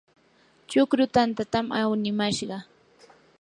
chukru 0.69 1.03
tantatam 1.15 1.65
awnimashqa. 1.79 2.57